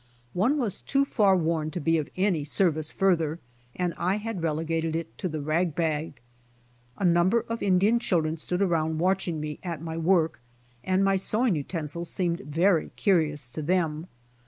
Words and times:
One 0.33 0.57
was 0.57 0.81
too 0.81 1.05
far 1.05 1.37
worn 1.37 1.69
to 1.69 1.79
be 1.79 1.99
of 1.99 2.09
any 2.17 2.43
service 2.43 2.91
further, 2.91 3.37
and 3.75 3.93
I 3.99 4.15
had 4.15 4.41
relegated 4.41 4.95
it 4.95 5.15
to 5.19 5.29
the 5.29 5.41
rag 5.41 5.75
bag. 5.75 6.21
A 6.97 7.05
number 7.05 7.41
of 7.41 7.61
Indian 7.61 7.99
children 7.99 8.35
stood 8.35 8.63
around 8.63 8.97
watching 8.97 9.39
me 9.39 9.59
at 9.63 9.79
my 9.79 9.97
work, 9.97 10.41
and 10.83 11.03
my 11.05 11.17
sewing 11.17 11.55
utensils 11.55 12.09
seemed 12.09 12.39
very 12.39 12.89
curious 12.95 13.47
to 13.49 13.61
them. 13.61 14.07